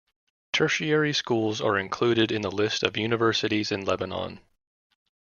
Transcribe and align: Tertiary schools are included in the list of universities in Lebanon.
Tertiary 0.51 1.13
schools 1.13 1.61
are 1.61 1.77
included 1.77 2.31
in 2.31 2.41
the 2.41 2.49
list 2.49 2.81
of 2.81 2.97
universities 2.97 3.71
in 3.71 3.85
Lebanon. 3.85 4.39